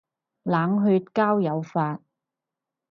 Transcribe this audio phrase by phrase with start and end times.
[0.41, 2.01] 冷血交友法